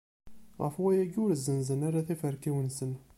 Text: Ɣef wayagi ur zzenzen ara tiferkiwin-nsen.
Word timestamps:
Ɣef 0.63 0.75
wayagi 0.81 1.19
ur 1.23 1.31
zzenzen 1.41 1.85
ara 1.87 2.07
tiferkiwin-nsen. 2.07 2.91